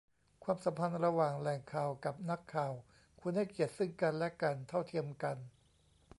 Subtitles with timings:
[0.43, 2.73] ความสัมพันธ์ระหว่างแหล่งข่าวกับนักข่าว
[3.19, 5.37] ควรให้เกียรติซึ่งกันและกัน เท่าเทียมกัน